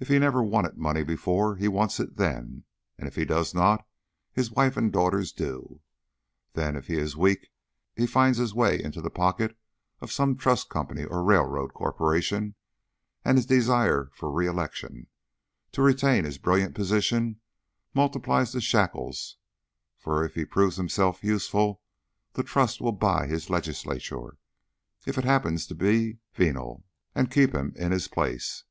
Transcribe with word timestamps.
If 0.00 0.08
he 0.08 0.18
never 0.18 0.42
wanted 0.42 0.76
money 0.76 1.04
before, 1.04 1.54
he 1.54 1.68
wants 1.68 2.00
it 2.00 2.16
then, 2.16 2.64
and 2.98 3.06
if 3.06 3.14
he 3.14 3.24
does 3.24 3.54
not, 3.54 3.86
his 4.32 4.50
wife 4.50 4.76
and 4.76 4.92
daughters 4.92 5.30
do. 5.30 5.80
Then, 6.54 6.74
if 6.74 6.88
he 6.88 6.96
is 6.96 7.16
weak, 7.16 7.52
he 7.94 8.08
finds 8.08 8.38
his 8.38 8.52
way 8.52 8.82
into 8.82 9.00
the 9.00 9.08
pocket 9.08 9.56
of 10.00 10.10
some 10.10 10.34
Trust 10.36 10.68
Company 10.68 11.04
or 11.04 11.22
Railroad 11.22 11.74
Corporation, 11.74 12.56
and 13.24 13.38
his 13.38 13.46
desire 13.46 14.10
for 14.14 14.32
re 14.32 14.48
election 14.48 15.06
to 15.70 15.80
retain 15.82 16.24
his 16.24 16.38
brilliant 16.38 16.74
position 16.74 17.38
multiplies 17.94 18.54
his 18.54 18.64
shackles; 18.64 19.36
for 19.96 20.24
if 20.24 20.34
he 20.34 20.44
proves 20.44 20.74
himself 20.74 21.22
useful, 21.22 21.80
the 22.32 22.42
Trust 22.42 22.80
will 22.80 22.90
buy 22.90 23.28
his 23.28 23.48
Legislature 23.48 24.38
if 25.06 25.16
it 25.16 25.24
happens 25.24 25.68
to 25.68 25.76
be 25.76 26.18
venal 26.34 26.84
and 27.14 27.30
keep 27.30 27.54
him 27.54 27.72
in 27.76 27.92
his 27.92 28.08
place. 28.08 28.64